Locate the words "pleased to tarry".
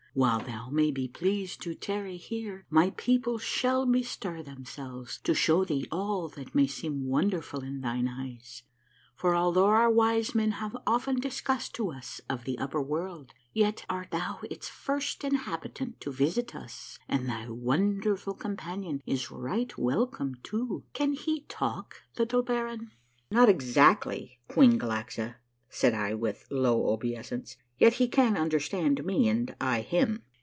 1.07-2.17